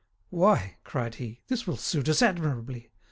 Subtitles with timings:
[0.31, 2.89] "Why," cried he, "this will suit us admirably!